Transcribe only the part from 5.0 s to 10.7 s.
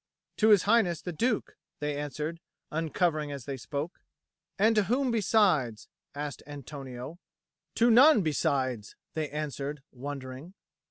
besides?" asked Antonio. "To none besides," they answered, wondering.